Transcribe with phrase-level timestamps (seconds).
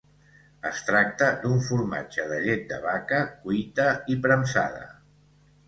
[0.69, 4.85] Es tracta d'un formatge de llet de vaca, cuita i premsada.